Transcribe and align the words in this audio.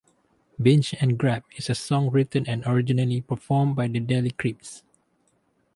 Binge 0.59 0.95
and 0.99 1.15
Grab 1.15 1.43
is 1.57 1.69
a 1.69 1.75
song 1.75 2.09
written 2.09 2.47
and 2.49 2.63
originally 2.65 3.21
performed 3.21 3.75
by 3.75 3.87
the 3.87 3.99
Deli 3.99 4.31
Creeps. 4.31 4.81